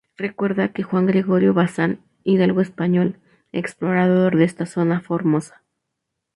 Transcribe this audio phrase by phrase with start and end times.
[0.17, 3.19] Recuerda a Juan Gregorio Bazán, hidalgo español,
[3.51, 5.61] explorador de esta zona de Formosa.